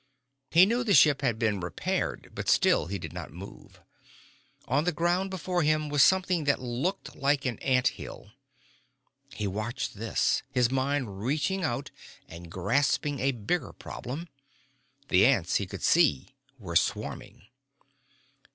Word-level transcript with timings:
He 0.49 0.65
knew 0.65 0.83
the 0.83 0.95
ship 0.95 1.21
had 1.21 1.37
been 1.37 1.59
repaired 1.59 2.31
but 2.33 2.49
still 2.49 2.87
he 2.87 2.97
did 2.97 3.13
not 3.13 3.31
move. 3.31 3.81
On 4.67 4.83
the 4.83 4.91
ground 4.91 5.29
before 5.29 5.61
him 5.61 5.89
was 5.89 6.01
something 6.01 6.45
that 6.45 6.59
looked 6.59 7.15
like 7.15 7.45
an 7.45 7.59
ant 7.59 7.89
hill. 7.89 8.31
He 9.35 9.45
watched 9.45 9.93
this, 9.99 10.41
his 10.49 10.71
mind 10.71 11.21
reaching 11.21 11.63
out 11.63 11.91
and 12.27 12.49
grasping 12.49 13.19
a 13.19 13.31
bigger 13.31 13.73
problem. 13.73 14.27
The 15.09 15.23
ants, 15.27 15.57
he 15.57 15.67
could 15.67 15.83
see, 15.83 16.33
were 16.57 16.75
swarming. 16.75 17.43